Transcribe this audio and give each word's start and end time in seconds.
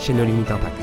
chez 0.00 0.14
nos 0.14 0.24
limites 0.24 0.50
impact. 0.50 0.82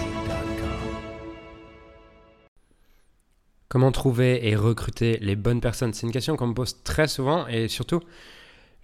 Comment 3.68 3.92
trouver 3.92 4.48
et 4.48 4.56
recruter 4.56 5.18
les 5.22 5.36
bonnes 5.36 5.60
personnes? 5.60 5.92
C'est 5.94 6.06
une 6.06 6.14
question 6.14 6.36
qu'on 6.36 6.48
me 6.48 6.54
pose 6.54 6.84
très 6.84 7.08
souvent 7.08 7.48
et 7.48 7.68
surtout, 7.68 8.00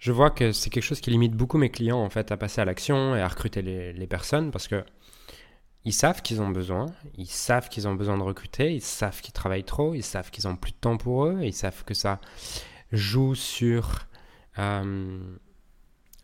je 0.00 0.10
vois 0.10 0.30
que 0.30 0.50
c'est 0.50 0.70
quelque 0.70 0.82
chose 0.82 1.00
qui 1.00 1.10
limite 1.10 1.34
beaucoup 1.34 1.56
mes 1.56 1.70
clients 1.70 2.00
en 2.00 2.10
fait 2.10 2.32
à 2.32 2.36
passer 2.36 2.60
à 2.60 2.64
l'action 2.64 3.14
et 3.14 3.20
à 3.20 3.28
recruter 3.28 3.62
les, 3.62 4.06
personnes 4.08 4.50
parce 4.50 4.66
que 4.66 4.84
ils 5.84 5.92
savent 5.92 6.20
qu'ils 6.20 6.40
ont 6.42 6.50
besoin, 6.50 6.86
ils 7.16 7.26
savent 7.26 7.68
qu'ils 7.68 7.86
ont 7.86 7.94
besoin 7.94 8.18
de 8.18 8.22
recruter, 8.22 8.74
ils 8.74 8.82
savent 8.82 9.20
qu'ils 9.20 9.34
travaillent 9.34 9.64
trop, 9.64 9.94
ils 9.94 10.02
savent 10.02 10.32
qu'ils 10.32 10.48
ont 10.48 10.56
plus 10.56 10.72
de 10.72 10.78
temps 10.78 10.96
pour 10.96 11.26
eux, 11.26 11.38
ils 11.42 11.52
savent 11.52 11.84
que 11.84 11.94
ça 11.94 12.20
joue 12.90 13.36
sur 13.36 14.06
euh, 14.58 15.20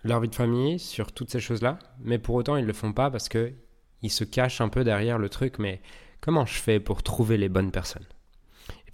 leur 0.02 0.20
vie 0.20 0.28
de 0.28 0.34
famille, 0.34 0.80
sur 0.80 1.12
toutes 1.12 1.30
ces 1.30 1.40
choses-là, 1.40 1.78
mais 2.00 2.18
pour 2.18 2.34
autant 2.34 2.56
ils 2.56 2.66
le 2.66 2.72
font 2.72 2.92
pas 2.92 3.08
parce 3.10 3.28
que 3.28 3.54
ils 4.02 4.10
se 4.10 4.24
cachent 4.24 4.60
un 4.60 4.68
peu 4.68 4.84
derrière 4.84 5.18
le 5.18 5.28
truc, 5.28 5.58
mais 5.58 5.80
comment 6.20 6.46
je 6.46 6.54
fais 6.54 6.80
pour 6.80 7.02
trouver 7.02 7.36
les 7.36 7.48
bonnes 7.48 7.70
personnes? 7.70 8.06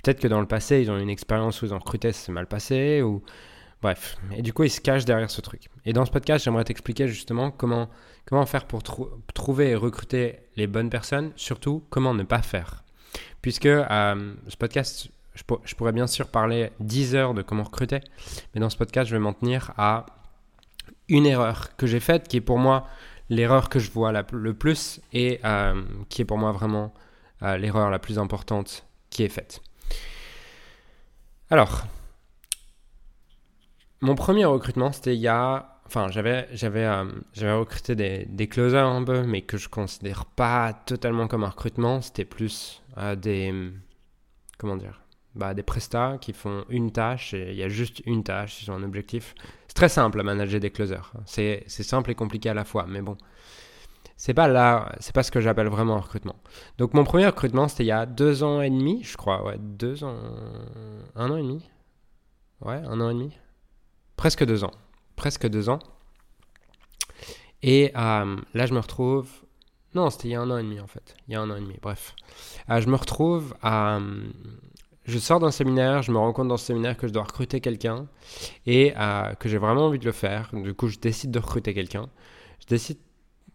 Peut-être 0.02 0.20
que 0.20 0.28
dans 0.28 0.40
le 0.40 0.46
passé, 0.46 0.80
ils 0.82 0.90
ont 0.90 0.98
une 0.98 1.10
expérience 1.10 1.62
où 1.62 1.66
ils 1.66 1.74
ont 1.74 1.78
recruté, 1.78 2.12
ça 2.12 2.30
mal 2.30 2.46
passé, 2.46 3.02
ou 3.02 3.22
bref. 3.82 4.16
Et 4.36 4.42
du 4.42 4.52
coup, 4.52 4.62
ils 4.62 4.70
se 4.70 4.80
cachent 4.80 5.04
derrière 5.04 5.30
ce 5.30 5.40
truc. 5.40 5.68
Et 5.84 5.92
dans 5.92 6.04
ce 6.04 6.12
podcast, 6.12 6.44
j'aimerais 6.44 6.64
t'expliquer 6.64 7.08
justement 7.08 7.50
comment, 7.50 7.88
comment 8.24 8.46
faire 8.46 8.66
pour 8.66 8.82
trouver 9.34 9.70
et 9.70 9.74
recruter 9.74 10.38
les 10.56 10.68
bonnes 10.68 10.90
personnes, 10.90 11.32
surtout 11.34 11.82
comment 11.90 12.14
ne 12.14 12.22
pas 12.22 12.42
faire. 12.42 12.84
Puisque 13.42 13.66
euh, 13.66 14.34
ce 14.46 14.56
podcast, 14.56 15.08
je, 15.34 15.42
je, 15.64 15.74
pourrais 15.74 15.92
bien 15.92 16.06
sûr 16.06 16.28
parler 16.28 16.70
10 16.80 17.14
heures 17.16 17.34
de 17.34 17.42
comment 17.42 17.64
recruter, 17.64 18.00
mais 18.54 18.60
dans 18.60 18.70
ce 18.70 18.76
podcast, 18.76 19.10
je 19.10 19.16
vais 19.16 19.20
m'en 19.20 19.32
tenir 19.32 19.72
à 19.76 20.06
une 21.08 21.26
erreur 21.26 21.76
que 21.76 21.86
j'ai 21.86 22.00
faite 22.00 22.28
qui 22.28 22.38
est 22.38 22.40
pour 22.40 22.58
moi 22.58 22.86
l'erreur 23.28 23.68
que 23.68 23.78
je 23.78 23.90
vois 23.90 24.12
le 24.12 24.54
plus 24.54 25.00
et 25.12 25.40
euh, 25.44 25.82
qui 26.08 26.22
est 26.22 26.24
pour 26.24 26.38
moi 26.38 26.52
vraiment 26.52 26.94
euh, 27.42 27.56
l'erreur 27.56 27.90
la 27.90 27.98
plus 27.98 28.18
importante 28.18 28.86
qui 29.10 29.22
est 29.22 29.28
faite. 29.28 29.60
Alors, 31.50 31.84
mon 34.00 34.14
premier 34.14 34.44
recrutement, 34.44 34.92
c'était 34.92 35.14
il 35.14 35.20
y 35.20 35.28
a... 35.28 35.72
Enfin, 35.86 36.08
j'avais, 36.10 36.48
j'avais, 36.52 36.84
euh, 36.84 37.04
j'avais 37.32 37.52
recruté 37.52 37.94
des, 37.94 38.26
des 38.26 38.48
closers 38.48 38.86
un 38.86 39.04
peu, 39.04 39.22
mais 39.22 39.42
que 39.42 39.56
je 39.56 39.68
considère 39.68 40.24
pas 40.24 40.72
totalement 40.72 41.28
comme 41.28 41.44
un 41.44 41.48
recrutement. 41.50 42.00
C'était 42.00 42.24
plus 42.24 42.82
des... 43.18 43.72
Comment 44.58 44.76
dire 44.76 45.05
bah, 45.36 45.54
Des 45.54 45.62
prestats 45.62 46.18
qui 46.20 46.32
font 46.32 46.64
une 46.68 46.90
tâche 46.92 47.34
et 47.34 47.50
il 47.50 47.56
y 47.56 47.62
a 47.62 47.68
juste 47.68 48.02
une 48.06 48.24
tâche, 48.24 48.62
ils 48.62 48.70
ont 48.70 48.74
un 48.74 48.82
objectif 48.82 49.34
très 49.74 49.88
simple 49.88 50.18
à 50.18 50.22
manager 50.22 50.58
des 50.58 50.70
closers. 50.70 51.12
C'est 51.26 51.68
simple 51.68 52.10
et 52.10 52.14
compliqué 52.14 52.48
à 52.48 52.54
la 52.54 52.64
fois, 52.64 52.86
mais 52.88 53.02
bon. 53.02 53.16
C'est 54.16 54.32
pas 54.32 54.48
là, 54.48 54.92
c'est 54.98 55.14
pas 55.14 55.22
ce 55.22 55.30
que 55.30 55.42
j'appelle 55.42 55.68
vraiment 55.68 55.96
un 55.96 56.00
recrutement. 56.00 56.36
Donc 56.78 56.94
mon 56.94 57.04
premier 57.04 57.26
recrutement, 57.26 57.68
c'était 57.68 57.84
il 57.84 57.88
y 57.88 57.92
a 57.92 58.06
deux 58.06 58.42
ans 58.42 58.62
et 58.62 58.70
demi, 58.70 59.04
je 59.04 59.16
crois, 59.16 59.44
ouais, 59.44 59.58
deux 59.58 60.04
ans, 60.04 60.16
un 61.14 61.30
an 61.30 61.36
et 61.36 61.42
demi, 61.42 61.62
ouais, 62.62 62.76
un 62.76 62.98
an 63.02 63.10
et 63.10 63.14
demi, 63.14 63.36
presque 64.16 64.44
deux 64.46 64.64
ans, 64.64 64.70
presque 65.16 65.46
deux 65.46 65.68
ans. 65.68 65.80
Et 67.62 67.92
euh, 67.94 68.36
là, 68.54 68.66
je 68.66 68.72
me 68.72 68.78
retrouve, 68.78 69.28
non, 69.94 70.08
c'était 70.08 70.28
il 70.28 70.30
y 70.30 70.34
a 70.34 70.40
un 70.40 70.50
an 70.50 70.56
et 70.56 70.62
demi 70.62 70.80
en 70.80 70.86
fait, 70.86 71.14
il 71.28 71.34
y 71.34 71.36
a 71.36 71.42
un 71.42 71.50
an 71.50 71.56
et 71.56 71.60
demi, 71.60 71.76
bref. 71.82 72.16
Euh, 72.70 72.80
je 72.80 72.88
me 72.88 72.96
retrouve 72.96 73.54
à, 73.62 73.98
je 75.06 75.18
sors 75.18 75.38
d'un 75.38 75.50
séminaire, 75.50 76.02
je 76.02 76.10
me 76.10 76.18
rends 76.18 76.32
compte 76.32 76.48
dans 76.48 76.56
ce 76.56 76.66
séminaire 76.66 76.96
que 76.96 77.06
je 77.06 77.12
dois 77.12 77.22
recruter 77.22 77.60
quelqu'un 77.60 78.06
et 78.66 78.92
euh, 78.98 79.34
que 79.34 79.48
j'ai 79.48 79.58
vraiment 79.58 79.86
envie 79.86 80.00
de 80.00 80.04
le 80.04 80.12
faire. 80.12 80.50
Du 80.52 80.74
coup, 80.74 80.88
je 80.88 80.98
décide 80.98 81.30
de 81.30 81.38
recruter 81.38 81.74
quelqu'un. 81.74 82.08
Je 82.60 82.66
décide 82.66 82.98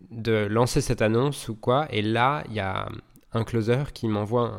de 0.09 0.47
lancer 0.49 0.81
cette 0.81 1.01
annonce 1.01 1.49
ou 1.49 1.55
quoi. 1.55 1.87
Et 1.91 2.01
là, 2.01 2.43
il 2.47 2.53
y 2.53 2.59
a 2.61 2.87
un 3.33 3.43
closer 3.43 3.83
qui 3.93 4.07
m'envoie, 4.07 4.51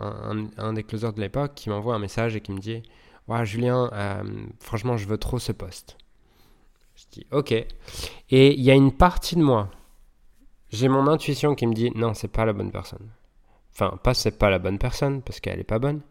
un, 0.59 0.73
des 0.73 0.83
closers 0.83 1.13
de 1.13 1.21
l'époque, 1.21 1.53
qui 1.55 1.71
m'envoie 1.71 1.95
un 1.95 1.99
message 1.99 2.37
et 2.37 2.41
qui 2.41 2.53
me 2.53 2.59
dit 2.59 2.83
Ouais, 3.27 3.45
Julien, 3.47 3.91
euh, 3.93 4.23
franchement, 4.61 4.97
je 4.97 5.07
veux 5.07 5.19
trop 5.19 5.39
ce 5.39 5.53
poste. 5.53 5.97
Je 6.95 7.05
dis 7.11 7.27
Ok. 7.31 7.53
Et 7.53 8.55
il 8.55 8.61
y 8.61 8.71
a 8.71 8.75
une 8.75 8.93
partie 8.93 9.37
de 9.37 9.43
moi, 9.43 9.71
j'ai 10.71 10.89
mon 10.89 11.07
intuition 11.07 11.55
qui 11.55 11.67
me 11.67 11.75
dit 11.75 11.91
Non, 11.95 12.15
c'est 12.15 12.29
pas 12.29 12.45
la 12.45 12.53
bonne 12.53 12.71
personne. 12.71 13.11
Enfin, 13.75 13.99
pas 14.03 14.15
c'est 14.15 14.39
pas 14.39 14.51
la 14.51 14.59
bonne 14.59 14.79
personne 14.79 15.23
parce 15.23 15.41
qu'elle 15.41 15.59
est 15.59 15.65
pas 15.65 15.79
bonne, 15.79 16.03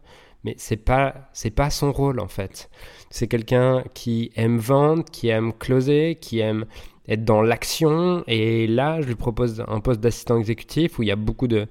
mais 0.44 0.54
c'est 0.58 0.76
pas 0.76 1.28
c'est 1.32 1.50
pas 1.50 1.70
son 1.70 1.92
rôle 1.92 2.20
en 2.20 2.28
fait. 2.28 2.70
C'est 3.10 3.28
quelqu'un 3.28 3.84
qui 3.94 4.32
aime 4.36 4.58
vendre, 4.58 5.04
qui 5.04 5.28
aime 5.28 5.52
closer, 5.52 6.16
qui 6.20 6.40
aime 6.40 6.66
être 7.08 7.24
dans 7.24 7.42
l'action 7.42 8.24
et 8.26 8.66
là 8.66 9.00
je 9.00 9.06
lui 9.06 9.14
propose 9.14 9.64
un 9.66 9.80
poste 9.80 10.00
d'assistant 10.00 10.38
exécutif 10.38 10.98
où 10.98 11.02
il 11.02 11.08
y 11.08 11.12
a 11.12 11.16
beaucoup 11.16 11.48
de, 11.48 11.66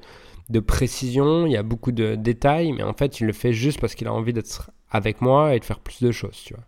de 0.49 0.59
précision, 0.59 1.45
il 1.45 1.53
y 1.53 1.57
a 1.57 1.63
beaucoup 1.63 1.91
de 1.91 2.15
détails, 2.15 2.73
mais 2.73 2.83
en 2.83 2.93
fait 2.93 3.19
il 3.19 3.27
le 3.27 3.33
fait 3.33 3.53
juste 3.53 3.79
parce 3.79 3.95
qu'il 3.95 4.07
a 4.07 4.13
envie 4.13 4.33
d'être 4.33 4.71
avec 4.89 5.21
moi 5.21 5.55
et 5.55 5.59
de 5.59 5.65
faire 5.65 5.79
plus 5.79 6.01
de 6.01 6.11
choses, 6.11 6.41
tu 6.43 6.53
vois. 6.53 6.65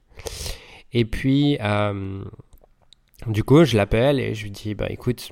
Et 0.94 1.06
puis 1.06 1.58
euh, 1.62 2.24
du 3.28 3.44
coup 3.44 3.64
je 3.66 3.78
l'appelle 3.78 4.20
et 4.20 4.34
je 4.34 4.44
lui 4.44 4.52
dis 4.52 4.76
bah 4.76 4.88
écoute 4.90 5.32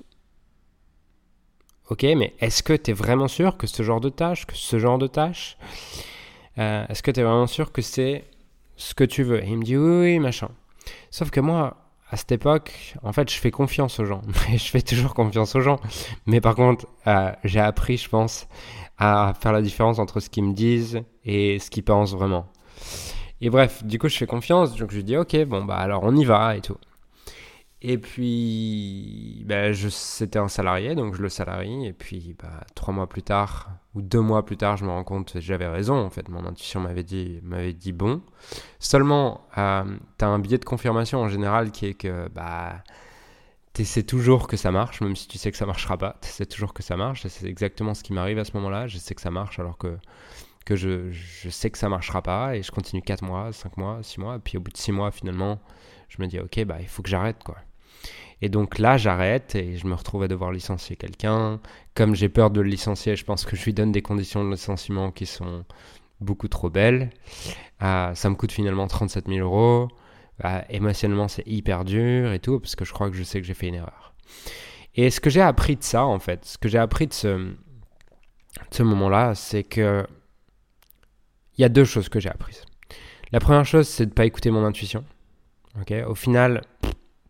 Ok, 1.92 2.04
mais 2.04 2.34
est-ce 2.40 2.64
que 2.64 2.72
tu 2.72 2.92
es 2.92 2.94
vraiment 2.94 3.28
sûr 3.28 3.58
que 3.58 3.68
ce 3.68 3.84
genre 3.84 4.00
de 4.00 4.08
tâche, 4.08 4.46
que 4.46 4.56
ce 4.56 4.80
genre 4.80 4.98
de 4.98 5.08
tâche, 5.08 5.58
euh, 6.62 6.86
est-ce 6.90 7.02
que 7.02 7.12
tu 7.12 7.20
es 7.20 7.24
vraiment 7.24 7.48
sûr 7.48 7.72
que 7.72 7.82
c'est 7.82 8.26
ce 8.76 8.94
que 8.94 9.04
tu 9.04 9.24
veux? 9.24 9.44
Et 9.44 9.48
il 9.48 9.58
me 9.58 9.64
dit 9.64 9.78
oui, 9.78 10.02
oui, 10.02 10.20
machin. 10.20 10.50
Sauf 11.10 11.32
que 11.32 11.40
moi, 11.40 11.78
à 12.10 12.18
cette 12.18 12.32
époque, 12.32 12.96
en 13.04 13.14
fait, 13.14 13.32
je 13.32 13.38
fais 13.38 13.52
confiance 13.52 14.00
aux 14.00 14.06
gens. 14.06 14.22
je 14.52 14.70
fais 14.70 14.82
toujours 14.82 15.14
confiance 15.14 15.56
aux 15.56 15.62
gens. 15.62 15.80
Mais 16.28 16.42
par 16.42 16.56
contre, 16.56 16.86
euh, 17.08 17.32
j'ai 17.44 17.60
appris, 17.60 17.98
je 17.98 18.10
pense, 18.10 18.48
à 18.98 19.34
faire 19.40 19.54
la 19.54 19.62
différence 19.62 19.98
entre 19.98 20.20
ce 20.20 20.30
qu'ils 20.30 20.44
me 20.44 20.54
disent 20.54 21.02
et 21.26 21.58
ce 21.60 21.70
qu'ils 21.72 21.84
pensent 21.84 22.14
vraiment. 22.14 22.46
Et 23.42 23.50
bref, 23.50 23.84
du 23.84 23.98
coup, 23.98 24.08
je 24.08 24.18
fais 24.18 24.28
confiance. 24.28 24.76
Donc, 24.76 24.92
je 24.92 25.02
dis, 25.02 25.18
ok, 25.18 25.46
bon, 25.46 25.66
bah 25.66 25.78
alors 25.78 26.04
on 26.04 26.16
y 26.16 26.26
va 26.26 26.56
et 26.56 26.62
tout. 26.62 26.78
Et 27.84 27.98
puis, 27.98 29.44
ben, 29.48 29.74
c'était 29.74 30.38
un 30.38 30.48
salarié, 30.48 30.94
donc 30.94 31.16
je 31.16 31.22
le 31.24 31.30
salarie. 31.30 31.88
Et 31.88 31.94
puis, 31.94 32.36
bah, 32.42 32.64
trois 32.76 32.94
mois 32.94 33.10
plus 33.10 33.24
tard, 33.24 33.70
ou 33.96 34.04
deux 34.04 34.20
mois 34.22 34.46
plus 34.46 34.58
tard, 34.58 34.78
je 34.78 34.86
me 34.86 34.92
rends 34.92 35.04
compte 35.04 35.40
j'avais 35.40 35.68
raison. 35.68 35.96
En 35.96 36.12
fait, 36.12 36.30
mon 36.30 36.46
intuition 36.46 36.80
m'avait 36.80 37.04
dit, 37.04 37.42
dit 37.80 37.92
bon. 37.92 38.22
Seulement, 38.80 39.48
euh, 39.58 39.84
tu 40.20 40.26
as 40.26 40.28
un 40.28 40.38
biais 40.40 40.60
de 40.60 40.66
confirmation 40.66 41.22
en 41.22 41.28
général 41.28 41.72
qui 41.72 41.88
est 41.88 41.94
que 41.96 42.30
bah, 42.30 42.84
tu 43.74 43.82
essaies 43.82 44.04
toujours 44.04 44.48
que 44.48 44.58
ça 44.58 44.72
marche, 44.72 45.02
même 45.02 45.16
si 45.16 45.28
tu 45.28 45.40
sais 45.40 45.52
que 45.52 45.58
ça 45.58 45.66
marchera 45.66 45.98
pas. 45.98 46.18
Tu 46.22 46.28
essaies 46.30 46.46
toujours 46.46 46.74
que 46.74 46.84
ça 46.84 46.98
marche. 46.98 47.26
C'est 47.28 47.48
exactement 47.48 47.96
ce 47.96 48.04
qui 48.04 48.14
m'arrive 48.14 48.38
à 48.38 48.46
ce 48.46 48.54
moment-là. 48.58 48.86
Je 48.88 49.00
sais 49.00 49.16
que 49.16 49.22
ça 49.22 49.32
marche 49.32 49.58
alors 49.60 49.78
que, 49.80 49.98
que 50.66 50.76
je, 50.76 51.10
je 51.12 51.50
sais 51.50 51.72
que 51.72 51.80
ça 51.80 51.90
marchera 51.90 52.22
pas. 52.22 52.56
Et 52.56 52.62
je 52.62 52.72
continue 52.72 53.02
quatre 53.02 53.24
mois, 53.24 53.52
cinq 53.54 53.78
mois, 53.78 54.04
six 54.04 54.20
mois. 54.20 54.36
Et 54.36 54.40
puis 54.40 54.58
au 54.58 54.62
bout 54.62 54.72
de 54.72 54.78
six 54.78 54.92
mois, 54.92 55.10
finalement, 55.10 55.60
je 56.10 56.22
me 56.22 56.28
dis, 56.28 56.40
ok, 56.40 56.64
bah, 56.66 56.78
il 56.80 56.88
faut 56.88 57.02
que 57.02 57.10
j'arrête. 57.10 57.44
quoi. 57.44 57.58
Et 58.42 58.50
donc 58.50 58.80
là, 58.80 58.98
j'arrête 58.98 59.56
et 59.56 59.78
je 59.78 59.86
me 59.86 59.94
retrouve 59.94 60.24
à 60.24 60.28
devoir 60.28 60.52
licencier 60.52 60.96
quelqu'un. 60.96 61.60
Comme 61.94 62.16
j'ai 62.16 62.30
peur 62.30 62.50
de 62.50 62.60
le 62.60 62.70
licencier, 62.70 63.16
je 63.16 63.24
pense 63.24 63.46
que 63.46 63.56
je 63.56 63.64
lui 63.64 63.74
donne 63.74 63.92
des 63.92 64.02
conditions 64.02 64.44
de 64.44 64.50
licenciement 64.50 65.12
qui 65.12 65.28
sont 65.28 65.64
beaucoup 66.20 66.48
trop 66.48 66.70
belles. 66.70 67.12
Euh, 67.84 68.14
ça 68.16 68.30
me 68.30 68.36
coûte 68.36 68.52
finalement 68.52 68.88
37 68.88 69.28
000 69.28 69.40
euros. 69.40 69.90
Euh, 70.44 70.62
émotionnellement, 70.70 71.28
c'est 71.28 71.46
hyper 71.46 71.86
dur 71.86 72.32
et 72.32 72.40
tout, 72.40 72.60
parce 72.60 72.76
que 72.76 72.84
je 72.84 72.94
crois 72.94 73.12
que 73.12 73.16
je 73.16 73.24
sais 73.24 73.40
que 73.40 73.46
j'ai 73.46 73.54
fait 73.54 73.68
une 73.68 73.76
erreur. 73.76 74.16
Et 74.96 75.12
ce 75.12 75.20
que 75.20 75.30
j'ai 75.30 75.42
appris 75.42 75.76
de 75.76 75.84
ça, 75.84 76.06
en 76.06 76.20
fait, 76.20 76.44
ce 76.46 76.58
que 76.58 76.68
j'ai 76.68 76.80
appris 76.80 77.06
de 77.08 77.14
ce, 77.14 77.54
ce 78.72 78.84
moment-là, 78.84 79.36
c'est 79.36 79.64
que 79.64 80.06
il 81.58 81.62
y 81.62 81.66
a 81.66 81.70
deux 81.70 81.86
choses 81.86 82.10
que 82.10 82.20
j'ai 82.20 82.30
apprises. 82.30 82.66
La 83.32 83.40
première 83.40 83.66
chose, 83.66 83.88
c'est 83.88 84.06
de 84.06 84.10
ne 84.10 84.16
pas 84.16 84.26
écouter 84.26 84.50
mon 84.52 84.66
intuition. 84.66 85.04
Okay 85.80 86.04
Au 86.04 86.16
final, 86.16 86.64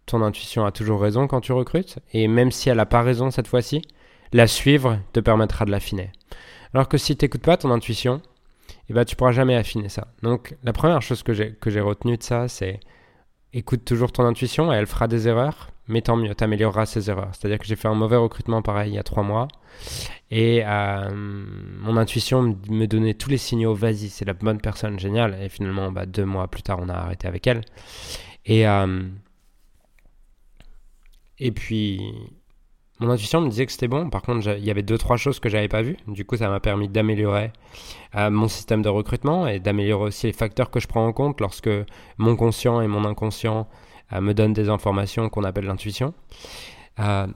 ton 0.06 0.22
intuition 0.22 0.66
a 0.66 0.72
toujours 0.72 1.02
raison 1.02 1.28
quand 1.28 1.42
tu 1.42 1.52
recrutes, 1.52 2.00
et 2.14 2.28
même 2.28 2.52
si 2.52 2.70
elle 2.70 2.78
n'a 2.78 2.86
pas 2.86 3.02
raison 3.02 3.32
cette 3.32 3.48
fois-ci, 3.48 3.82
la 4.34 4.48
suivre 4.48 5.00
te 5.14 5.20
permettra 5.20 5.66
de 5.66 5.72
l'affiner. 5.72 6.12
Alors 6.74 6.88
que 6.88 6.98
si 6.98 7.18
tu 7.18 7.26
n'écoutes 7.26 7.44
pas 7.44 7.58
ton 7.58 7.72
intuition, 7.72 8.22
eh 8.90 8.94
ben, 8.94 9.06
tu 9.06 9.16
pourras 9.16 9.32
jamais 9.32 9.56
affiner 9.56 9.90
ça. 9.90 10.08
Donc 10.24 10.56
la 10.64 10.74
première 10.74 11.02
chose 11.02 11.24
que 11.24 11.34
j'ai, 11.34 11.82
retenue 11.82 12.18
de 12.18 12.24
ça, 12.24 12.48
c'est 12.48 12.80
écoute 13.54 13.84
toujours 13.84 14.12
ton 14.12 14.26
intuition, 14.26 14.72
et 14.72 14.76
elle 14.76 14.88
fera 14.88 15.08
des 15.08 15.28
erreurs, 15.28 15.70
mais 15.88 16.02
tant 16.02 16.16
mieux, 16.16 16.34
tu 16.34 16.44
amélioreras 16.44 16.86
ces 16.86 17.10
erreurs. 17.10 17.32
C'est-à-dire 17.34 17.60
que 17.60 17.66
j'ai 17.66 17.76
fait 17.76 17.90
un 17.90 17.96
mauvais 17.96 18.16
recrutement 18.16 18.62
pareil 18.62 18.92
il 18.92 18.96
y 18.96 19.00
a 19.00 19.04
trois 19.04 19.24
mois, 19.24 19.50
et 20.30 20.64
euh, 20.66 21.10
mon 21.14 21.98
intuition 21.98 22.58
me 22.70 22.86
donnait 22.86 23.14
tous 23.14 23.30
les 23.30 23.38
signaux, 23.38 23.74
vas-y, 23.74 24.08
c'est 24.08 24.24
la 24.24 24.34
bonne 24.34 24.62
personne, 24.62 24.98
génial. 24.98 25.38
Et 25.42 25.50
finalement, 25.50 25.92
bah, 25.92 26.06
deux 26.06 26.24
mois 26.24 26.48
plus 26.48 26.64
tard, 26.64 26.80
on 26.82 26.88
a 26.88 26.94
arrêté 26.94 27.28
avec 27.28 27.46
elle. 27.48 27.62
Et, 28.46 28.66
euh, 28.66 29.04
et 31.42 31.52
puis, 31.52 32.14
mon 33.00 33.10
intuition 33.10 33.42
me 33.42 33.50
disait 33.50 33.66
que 33.66 33.72
c'était 33.72 33.88
bon. 33.88 34.10
Par 34.10 34.22
contre, 34.22 34.48
il 34.58 34.64
y 34.64 34.72
avait 34.72 34.84
deux, 34.84 34.98
trois 34.98 35.18
choses 35.18 35.40
que 35.40 35.50
j'avais 35.50 35.68
pas 35.68 35.82
vues. 35.82 35.98
Du 36.08 36.24
coup, 36.24 36.38
ça 36.38 36.48
m'a 36.50 36.60
permis 36.60 36.88
d'améliorer 36.88 37.52
euh, 38.16 38.30
mon 38.30 38.48
système 38.48 38.82
de 38.82 38.90
recrutement 38.90 39.48
et 39.48 39.60
d'améliorer 39.60 40.06
aussi 40.06 40.28
les 40.28 40.34
facteurs 40.34 40.70
que 40.70 40.80
je 40.80 40.88
prends 40.88 41.06
en 41.06 41.12
compte 41.12 41.42
lorsque 41.42 41.70
mon 42.18 42.36
conscient 42.36 42.80
et 42.82 42.88
mon 42.88 43.04
inconscient 43.06 43.68
me 44.14 44.34
donnent 44.34 44.52
des 44.52 44.68
informations 44.68 45.30
qu'on 45.30 45.46
appelle 45.46 45.64
l'intuition. 45.64 46.14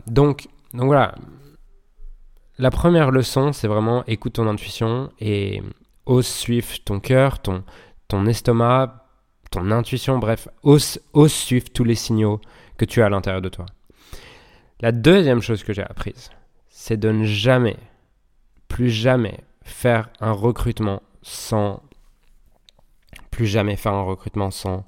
donc, 0.07 0.49
donc 0.73 0.87
voilà, 0.87 1.15
la 2.57 2.71
première 2.71 3.11
leçon, 3.11 3.51
c'est 3.51 3.67
vraiment 3.67 4.05
écoute 4.07 4.33
ton 4.33 4.47
intuition 4.47 5.09
et 5.19 5.61
ose 6.05 6.27
suivre 6.27 6.67
ton 6.85 6.99
cœur, 7.01 7.41
ton, 7.41 7.63
ton 8.07 8.25
estomac, 8.27 9.05
ton 9.51 9.71
intuition, 9.71 10.19
bref, 10.19 10.47
ose, 10.63 10.99
ose 11.13 11.33
suivre 11.33 11.69
tous 11.73 11.83
les 11.83 11.95
signaux 11.95 12.39
que 12.77 12.85
tu 12.85 13.01
as 13.01 13.07
à 13.07 13.09
l'intérieur 13.09 13.41
de 13.41 13.49
toi. 13.49 13.65
La 14.81 14.91
deuxième 14.91 15.41
chose 15.41 15.63
que 15.63 15.71
j'ai 15.71 15.83
apprise, 15.83 16.31
c'est 16.69 16.97
de 16.97 17.09
ne 17.09 17.25
jamais, 17.25 17.77
plus 18.67 18.89
jamais 18.89 19.39
faire 19.63 20.09
un 20.19 20.31
recrutement 20.31 21.01
sans 21.21 21.81
plus 23.31 23.47
jamais 23.47 23.75
faire 23.75 23.93
un 23.93 24.03
recrutement 24.03 24.51
sans 24.51 24.85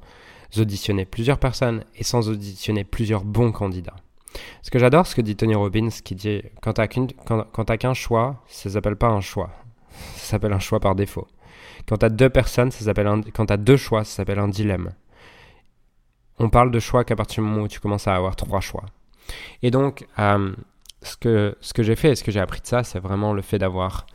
auditionner 0.58 1.06
plusieurs 1.06 1.40
personnes 1.40 1.84
et 1.96 2.04
sans 2.04 2.30
auditionner 2.30 2.84
plusieurs 2.84 3.24
bons 3.24 3.52
candidats. 3.52 3.96
Ce 4.62 4.72
que 4.72 4.80
j'adore, 4.80 5.08
ce 5.08 5.16
que 5.16 5.22
dit 5.22 5.36
Tony 5.36 5.56
Robbins, 5.56 5.90
qui 5.90 6.16
dit 6.16 6.42
quand 6.62 6.74
t'as 6.74 6.88
qu'un 7.78 7.94
choix, 7.94 8.44
ça 8.48 8.70
s'appelle 8.70 8.96
pas 8.96 9.08
un 9.08 9.22
choix, 9.22 9.52
ça 10.16 10.32
s'appelle 10.32 10.54
un 10.54 10.60
choix 10.60 10.80
par 10.80 10.96
défaut. 10.96 11.28
Quand 11.88 11.98
t'as 11.98 12.10
deux 12.10 12.30
personnes, 12.30 12.72
ça 12.72 12.86
s'appelle 12.86 13.10
quand 13.34 13.48
t'as 13.48 13.58
deux 13.58 13.78
choix, 13.78 14.04
ça 14.04 14.18
s'appelle 14.18 14.40
un 14.40 14.48
dilemme. 14.50 14.92
On 16.40 16.50
parle 16.50 16.72
de 16.72 16.80
choix 16.80 17.04
qu'à 17.04 17.16
partir 17.16 17.44
du 17.44 17.50
moment 17.50 17.64
où 17.64 17.68
tu 17.68 17.80
commences 17.80 18.08
à 18.08 18.16
avoir 18.16 18.36
trois 18.36 18.62
choix. 18.62 18.86
Et 19.62 19.72
donc, 19.72 20.08
euh, 20.20 20.54
ce 21.02 21.18
que, 21.18 21.84
j'ai 21.84 21.96
fait 21.96 22.12
et 22.12 22.16
ce 22.16 22.24
que 22.24 22.32
j'ai 22.32 22.40
appris 22.40 22.62
de 22.62 22.68
ça, 22.68 22.84
c'est 22.84 23.00
vraiment 23.00 23.34
le 23.34 23.42
fait 23.42 23.60
d'avoir, 23.60 24.08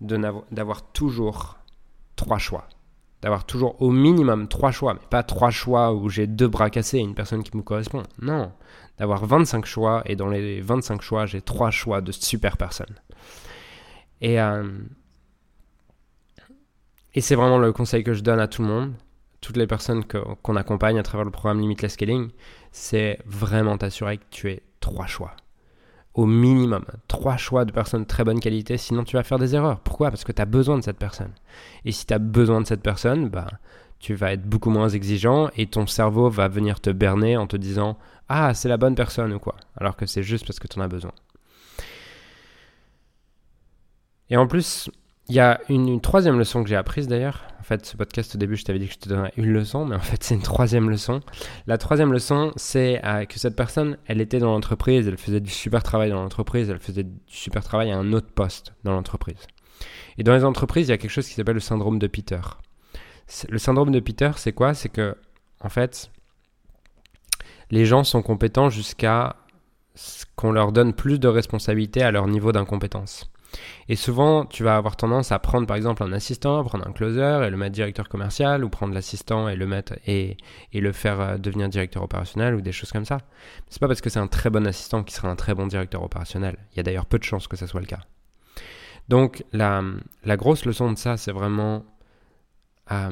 d'avoir 0.00 0.82
toujours 0.92 1.58
trois 2.16 2.38
choix. 2.38 2.68
D'avoir 3.22 3.44
toujours 3.44 3.80
au 3.82 3.90
minimum 3.90 4.46
trois 4.46 4.70
choix, 4.70 4.94
mais 4.94 5.06
pas 5.10 5.24
trois 5.24 5.50
choix 5.50 5.92
où 5.92 6.08
j'ai 6.08 6.26
deux 6.26 6.46
bras 6.46 6.70
cassés 6.70 6.98
et 6.98 7.02
une 7.02 7.14
personne 7.14 7.42
qui 7.42 7.56
me 7.56 7.62
correspond. 7.62 8.04
Non, 8.22 8.52
d'avoir 8.98 9.26
25 9.26 9.66
choix 9.66 10.02
et 10.06 10.14
dans 10.14 10.28
les 10.28 10.60
25 10.60 11.02
choix, 11.02 11.26
j'ai 11.26 11.42
trois 11.42 11.70
choix 11.70 12.00
de 12.00 12.12
super 12.12 12.56
personnes. 12.56 12.94
Et, 14.20 14.40
euh, 14.40 14.68
et 17.14 17.20
c'est 17.20 17.34
vraiment 17.34 17.58
le 17.58 17.72
conseil 17.72 18.04
que 18.04 18.14
je 18.14 18.22
donne 18.22 18.38
à 18.40 18.46
tout 18.46 18.62
le 18.62 18.68
monde, 18.68 18.94
toutes 19.40 19.56
les 19.56 19.66
personnes 19.66 20.04
qu'on 20.04 20.56
accompagne 20.56 20.98
à 20.98 21.02
travers 21.02 21.24
le 21.24 21.30
programme 21.30 21.60
Limitless 21.60 21.92
Scaling, 21.92 22.30
c'est 22.72 23.18
vraiment 23.26 23.78
t'assurer 23.78 24.18
que 24.18 24.24
tu 24.30 24.50
aies 24.50 24.62
trois 24.80 25.06
choix. 25.06 25.34
Au 26.14 26.26
minimum, 26.26 26.84
trois 27.06 27.36
choix 27.36 27.64
de 27.64 27.70
personnes 27.70 28.02
de 28.02 28.08
très 28.08 28.24
bonne 28.24 28.40
qualité, 28.40 28.76
sinon 28.76 29.04
tu 29.04 29.16
vas 29.16 29.22
faire 29.22 29.38
des 29.38 29.54
erreurs. 29.54 29.80
Pourquoi? 29.80 30.10
Parce 30.10 30.24
que 30.24 30.32
tu 30.32 30.42
as 30.42 30.46
besoin 30.46 30.76
de 30.76 30.82
cette 30.82 30.98
personne. 30.98 31.32
Et 31.84 31.92
si 31.92 32.06
tu 32.06 32.14
as 32.14 32.18
besoin 32.18 32.60
de 32.60 32.66
cette 32.66 32.82
personne, 32.82 33.28
bah, 33.28 33.46
tu 34.00 34.14
vas 34.14 34.32
être 34.32 34.42
beaucoup 34.42 34.70
moins 34.70 34.88
exigeant 34.88 35.50
et 35.56 35.66
ton 35.66 35.86
cerveau 35.86 36.28
va 36.28 36.48
venir 36.48 36.80
te 36.80 36.90
berner 36.90 37.36
en 37.36 37.46
te 37.46 37.56
disant 37.56 37.96
ah, 38.28 38.52
c'est 38.54 38.68
la 38.68 38.76
bonne 38.76 38.94
personne 38.94 39.32
ou 39.32 39.38
quoi. 39.38 39.56
Alors 39.76 39.96
que 39.96 40.06
c'est 40.06 40.22
juste 40.22 40.46
parce 40.46 40.58
que 40.58 40.66
tu 40.66 40.78
en 40.78 40.82
as 40.82 40.88
besoin. 40.88 41.12
Et 44.30 44.36
en 44.36 44.46
plus, 44.46 44.90
il 45.28 45.34
y 45.34 45.40
a 45.40 45.60
une, 45.68 46.00
troisième 46.00 46.38
leçon 46.38 46.62
que 46.62 46.68
j'ai 46.68 46.76
apprise 46.76 47.06
d'ailleurs. 47.06 47.44
En 47.60 47.62
fait, 47.62 47.84
ce 47.84 47.96
podcast 47.96 48.34
au 48.34 48.38
début, 48.38 48.56
je 48.56 48.64
t'avais 48.64 48.78
dit 48.78 48.86
que 48.86 48.94
je 48.94 48.98
te 48.98 49.08
donnerais 49.08 49.32
une 49.36 49.52
leçon, 49.52 49.84
mais 49.84 49.96
en 49.96 50.00
fait, 50.00 50.22
c'est 50.24 50.34
une 50.34 50.42
troisième 50.42 50.88
leçon. 50.88 51.20
La 51.66 51.76
troisième 51.76 52.12
leçon, 52.12 52.52
c'est 52.56 53.04
euh, 53.04 53.26
que 53.26 53.38
cette 53.38 53.54
personne, 53.54 53.98
elle 54.06 54.22
était 54.22 54.38
dans 54.38 54.52
l'entreprise, 54.52 55.06
elle 55.06 55.18
faisait 55.18 55.40
du 55.40 55.50
super 55.50 55.82
travail 55.82 56.10
dans 56.10 56.22
l'entreprise, 56.22 56.70
elle 56.70 56.78
faisait 56.78 57.02
du 57.02 57.18
super 57.26 57.62
travail 57.62 57.90
à 57.90 57.98
un 57.98 58.12
autre 58.14 58.30
poste 58.34 58.72
dans 58.84 58.92
l'entreprise. 58.92 59.46
Et 60.16 60.22
dans 60.22 60.34
les 60.34 60.44
entreprises, 60.44 60.88
il 60.88 60.90
y 60.90 60.94
a 60.94 60.98
quelque 60.98 61.10
chose 61.10 61.28
qui 61.28 61.34
s'appelle 61.34 61.54
le 61.54 61.60
syndrome 61.60 61.98
de 61.98 62.06
Peter. 62.06 62.40
Le 63.50 63.58
syndrome 63.58 63.90
de 63.90 64.00
Peter, 64.00 64.30
c'est 64.36 64.52
quoi? 64.52 64.72
C'est 64.72 64.88
que, 64.88 65.14
en 65.60 65.68
fait, 65.68 66.10
les 67.70 67.84
gens 67.84 68.02
sont 68.02 68.22
compétents 68.22 68.70
jusqu'à 68.70 69.36
ce 69.94 70.24
qu'on 70.36 70.52
leur 70.52 70.72
donne 70.72 70.94
plus 70.94 71.18
de 71.18 71.28
responsabilités 71.28 72.02
à 72.02 72.10
leur 72.10 72.26
niveau 72.28 72.50
d'incompétence. 72.50 73.30
Et 73.88 73.96
souvent, 73.96 74.44
tu 74.44 74.62
vas 74.62 74.76
avoir 74.76 74.96
tendance 74.96 75.32
à 75.32 75.38
prendre 75.38 75.66
par 75.66 75.76
exemple 75.76 76.02
un 76.02 76.12
assistant, 76.12 76.62
prendre 76.64 76.86
un 76.86 76.92
closer 76.92 77.40
et 77.46 77.50
le 77.50 77.56
mettre 77.56 77.72
directeur 77.72 78.08
commercial, 78.08 78.64
ou 78.64 78.68
prendre 78.68 78.92
l'assistant 78.92 79.48
et 79.48 79.56
le 79.56 79.66
mettre 79.66 79.94
et, 80.06 80.36
et, 80.72 80.80
le 80.80 80.92
faire 80.92 81.20
euh, 81.20 81.38
devenir 81.38 81.68
directeur 81.68 82.02
opérationnel 82.02 82.54
ou 82.54 82.60
des 82.60 82.72
choses 82.72 82.92
comme 82.92 83.06
ça. 83.06 83.18
C'est 83.68 83.80
pas 83.80 83.88
parce 83.88 84.00
que 84.00 84.10
c'est 84.10 84.18
un 84.18 84.26
très 84.26 84.50
bon 84.50 84.66
assistant 84.66 85.02
qui 85.02 85.14
sera 85.14 85.28
un 85.28 85.36
très 85.36 85.54
bon 85.54 85.66
directeur 85.66 86.02
opérationnel. 86.02 86.56
Il 86.72 86.76
y 86.76 86.80
a 86.80 86.82
d'ailleurs 86.82 87.06
peu 87.06 87.18
de 87.18 87.24
chances 87.24 87.48
que 87.48 87.56
ça 87.56 87.66
soit 87.66 87.80
le 87.80 87.86
cas. 87.86 88.00
Donc 89.08 89.44
la, 89.52 89.82
la 90.24 90.36
grosse 90.36 90.66
leçon 90.66 90.92
de 90.92 90.98
ça, 90.98 91.16
c'est 91.16 91.32
vraiment 91.32 91.84
euh, 92.92 93.10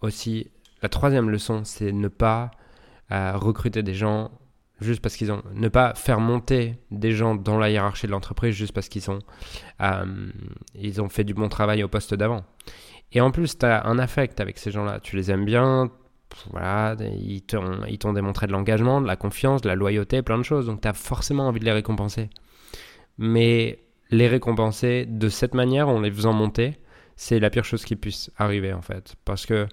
aussi 0.00 0.50
la 0.82 0.88
troisième 0.88 1.30
leçon, 1.30 1.62
c'est 1.64 1.92
ne 1.92 2.08
pas 2.08 2.50
à 3.10 3.36
recruter 3.36 3.82
des 3.82 3.94
gens 3.94 4.30
juste 4.80 5.00
parce 5.00 5.16
qu'ils 5.16 5.32
ont 5.32 5.42
ne 5.54 5.68
pas 5.68 5.94
faire 5.94 6.20
monter 6.20 6.76
des 6.90 7.12
gens 7.12 7.34
dans 7.34 7.58
la 7.58 7.70
hiérarchie 7.70 8.06
de 8.06 8.12
l'entreprise 8.12 8.54
juste 8.54 8.72
parce 8.72 8.88
qu'ils 8.88 9.02
sont 9.02 9.20
euh, 9.80 10.30
ils 10.74 11.00
ont 11.00 11.08
fait 11.08 11.24
du 11.24 11.34
bon 11.34 11.48
travail 11.48 11.82
au 11.82 11.88
poste 11.88 12.14
d'avant. 12.14 12.44
Et 13.12 13.20
en 13.20 13.30
plus, 13.30 13.58
tu 13.58 13.66
as 13.66 13.86
un 13.86 13.98
affect 13.98 14.40
avec 14.40 14.58
ces 14.58 14.70
gens-là, 14.70 15.00
tu 15.00 15.16
les 15.16 15.30
aimes 15.30 15.44
bien, 15.44 15.90
voilà, 16.50 16.96
ils 17.00 17.42
t'ont 17.42 17.80
ils 17.88 17.98
t'ont 17.98 18.12
démontré 18.12 18.46
de 18.46 18.52
l'engagement, 18.52 19.00
de 19.00 19.06
la 19.06 19.16
confiance, 19.16 19.62
de 19.62 19.68
la 19.68 19.74
loyauté, 19.74 20.22
plein 20.22 20.38
de 20.38 20.44
choses, 20.44 20.66
donc 20.66 20.80
tu 20.80 20.88
as 20.88 20.92
forcément 20.92 21.48
envie 21.48 21.60
de 21.60 21.64
les 21.64 21.72
récompenser. 21.72 22.30
Mais 23.18 23.80
les 24.10 24.28
récompenser 24.28 25.06
de 25.06 25.28
cette 25.28 25.54
manière 25.54 25.88
en 25.88 26.00
les 26.00 26.10
faisant 26.10 26.32
monter, 26.32 26.78
c'est 27.16 27.38
la 27.38 27.50
pire 27.50 27.64
chose 27.64 27.84
qui 27.84 27.96
puisse 27.96 28.30
arriver 28.38 28.72
en 28.72 28.82
fait 28.82 29.14
parce 29.24 29.44
que 29.44 29.66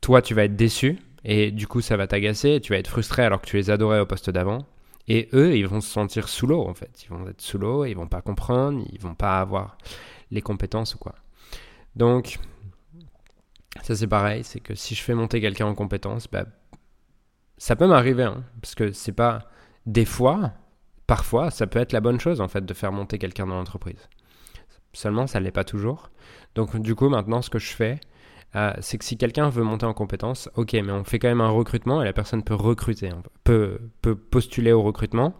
toi 0.00 0.22
tu 0.22 0.34
vas 0.34 0.44
être 0.44 0.56
déçu 0.56 0.98
et 1.28 1.50
du 1.50 1.66
coup, 1.66 1.80
ça 1.80 1.96
va 1.96 2.06
t'agacer, 2.06 2.60
tu 2.60 2.72
vas 2.72 2.78
être 2.78 2.88
frustré 2.88 3.24
alors 3.24 3.40
que 3.40 3.46
tu 3.46 3.56
les 3.56 3.68
adorais 3.68 3.98
au 3.98 4.06
poste 4.06 4.30
d'avant. 4.30 4.64
Et 5.08 5.28
eux, 5.32 5.56
ils 5.56 5.66
vont 5.66 5.80
se 5.80 5.90
sentir 5.90 6.28
sous 6.28 6.46
l'eau 6.46 6.62
en 6.62 6.72
fait. 6.72 7.02
Ils 7.02 7.08
vont 7.08 7.28
être 7.28 7.40
sous 7.40 7.58
l'eau, 7.58 7.84
ils 7.84 7.94
vont 7.94 8.06
pas 8.06 8.22
comprendre, 8.22 8.84
ils 8.92 9.00
vont 9.00 9.16
pas 9.16 9.40
avoir 9.40 9.76
les 10.30 10.40
compétences 10.40 10.94
ou 10.94 10.98
quoi. 10.98 11.16
Donc, 11.96 12.38
ça 13.82 13.96
c'est 13.96 14.06
pareil, 14.06 14.44
c'est 14.44 14.60
que 14.60 14.76
si 14.76 14.94
je 14.94 15.02
fais 15.02 15.14
monter 15.14 15.40
quelqu'un 15.40 15.66
en 15.66 15.74
compétences, 15.74 16.28
bah, 16.30 16.44
ça 17.58 17.74
peut 17.74 17.88
m'arriver, 17.88 18.22
hein, 18.22 18.44
parce 18.62 18.76
que 18.76 18.92
c'est 18.92 19.10
pas 19.10 19.50
des 19.84 20.04
fois, 20.04 20.52
parfois, 21.08 21.50
ça 21.50 21.66
peut 21.66 21.80
être 21.80 21.92
la 21.92 22.00
bonne 22.00 22.20
chose 22.20 22.40
en 22.40 22.46
fait 22.46 22.64
de 22.64 22.74
faire 22.74 22.92
monter 22.92 23.18
quelqu'un 23.18 23.48
dans 23.48 23.56
l'entreprise. 23.56 24.08
Seulement, 24.92 25.26
ça 25.26 25.40
l'est 25.40 25.50
pas 25.50 25.64
toujours. 25.64 26.10
Donc, 26.54 26.76
du 26.80 26.94
coup, 26.94 27.08
maintenant, 27.08 27.42
ce 27.42 27.50
que 27.50 27.58
je 27.58 27.74
fais, 27.74 27.98
euh, 28.56 28.72
c'est 28.80 28.96
que 28.96 29.04
si 29.04 29.18
quelqu'un 29.18 29.50
veut 29.50 29.62
monter 29.62 29.84
en 29.84 29.92
compétence, 29.92 30.48
ok, 30.56 30.72
mais 30.72 30.92
on 30.92 31.04
fait 31.04 31.18
quand 31.18 31.28
même 31.28 31.42
un 31.42 31.50
recrutement 31.50 32.00
et 32.00 32.06
la 32.06 32.14
personne 32.14 32.42
peut 32.42 32.54
recruter, 32.54 33.10
peut, 33.44 33.78
peut 34.00 34.14
postuler 34.14 34.72
au 34.72 34.82
recrutement 34.82 35.34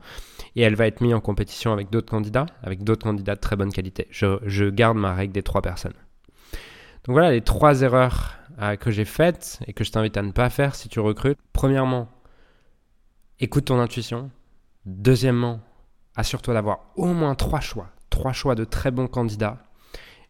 et 0.55 0.61
elle 0.61 0.75
va 0.75 0.87
être 0.87 1.01
mise 1.01 1.15
en 1.15 1.21
compétition 1.21 1.73
avec 1.73 1.89
d'autres 1.89 2.11
candidats, 2.11 2.45
avec 2.63 2.85
d'autres 2.85 3.05
candidats 3.05 3.35
de 3.35 3.41
très 3.41 3.57
bonne 3.57 3.73
qualité. 3.73 4.07
Je, 4.11 4.69
garde 4.69 4.99
ma 4.99 5.15
règle 5.15 5.33
des 5.33 5.43
trois 5.43 5.63
personnes. 5.63 5.95
Donc 7.05 7.15
voilà 7.15 7.31
les 7.31 7.41
trois 7.41 7.81
erreurs 7.81 8.35
euh, 8.61 8.77
que 8.77 8.91
j'ai 8.91 9.07
faites 9.07 9.61
et 9.67 9.73
que 9.73 9.83
je 9.83 9.93
t'invite 9.93 10.19
à 10.19 10.23
ne 10.23 10.33
pas 10.33 10.51
faire 10.51 10.75
si 10.75 10.91
tu 10.91 11.01
recrutes. 11.01 11.39
Premièrement, 11.55 12.09
écoute 13.41 13.67
ton 13.67 13.81
intuition. 13.81 14.31
Deuxièmement, 14.85 15.61
assure-toi 16.17 16.53
d'avoir 16.53 16.81
au 16.97 17.07
moins 17.15 17.35
trois 17.35 17.61
choix, 17.61 17.89
trois 18.11 18.33
choix 18.33 18.55
de 18.55 18.65
très 18.65 18.91
bons 18.91 19.09
candidats. 19.09 19.59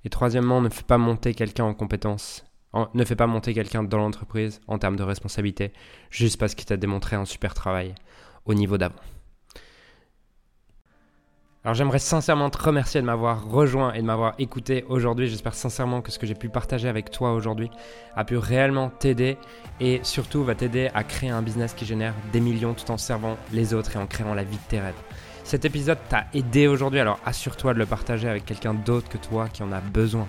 Et 0.05 0.09
troisièmement, 0.09 0.61
ne 0.61 0.69
fais 0.69 0.85
pas 0.85 0.99
monter 0.99 1.35
quelqu'un 1.35 1.65
en 1.65 1.75
compétence 1.75 2.46
ne 2.95 3.05
fais 3.05 3.17
pas 3.17 3.27
monter 3.27 3.55
quelqu'un 3.55 3.83
dans 3.83 3.99
l'entreprise 3.99 4.61
en 4.67 4.79
termes 4.79 4.97
de 4.97 5.03
responsabilité 5.03 5.73
juste 6.11 6.39
parce 6.39 6.55
qu'il 6.55 6.67
t'a 6.67 6.77
démontré 6.77 7.17
un 7.17 7.25
super 7.25 7.55
travail 7.55 7.95
au 8.45 8.55
niveau 8.55 8.79
d'avant. 8.79 9.01
Alors 11.67 11.75
j'aimerais 11.75 11.99
sincèrement 11.99 12.49
te 12.49 12.63
remercier 12.63 13.01
de 13.01 13.07
m'avoir 13.07 13.51
rejoint 13.51 13.93
et 13.93 14.01
de 14.01 14.07
m'avoir 14.07 14.35
écouté 14.39 14.85
aujourd'hui. 14.89 15.27
J'espère 15.27 15.55
sincèrement 15.55 16.01
que 16.01 16.13
ce 16.13 16.19
que 16.21 16.25
j'ai 16.25 16.37
pu 16.37 16.49
partager 16.49 16.89
avec 16.89 17.11
toi 17.11 17.33
aujourd'hui 17.33 17.71
a 18.15 18.25
pu 18.25 18.37
réellement 18.37 18.89
t'aider 18.89 19.37
et 19.81 19.99
surtout 20.05 20.45
va 20.45 20.55
t'aider 20.55 20.91
à 20.95 21.03
créer 21.03 21.31
un 21.31 21.43
business 21.43 21.75
qui 21.75 21.85
génère 21.85 22.15
des 22.33 22.39
millions 22.39 22.73
tout 22.73 22.89
en 22.93 22.99
servant 22.99 23.37
les 23.53 23.75
autres 23.75 23.97
et 23.97 23.99
en 23.99 24.07
créant 24.07 24.33
la 24.33 24.45
vie 24.45 24.57
de 24.57 24.63
tes 24.69 24.79
rêves. 24.79 24.95
Cet 25.43 25.65
épisode 25.65 25.99
t'a 26.09 26.27
aidé 26.35 26.69
aujourd'hui, 26.69 27.01
alors 27.01 27.19
assure-toi 27.27 27.75
de 27.75 27.81
le 27.81 27.87
partager 27.87 28.29
avec 28.29 28.45
quelqu'un 28.45 28.75
d'autre 28.75 29.09
que 29.09 29.19
toi 29.19 29.49
qui 29.49 29.65
en 29.65 29.73
a 29.73 29.81
besoin. 29.81 30.29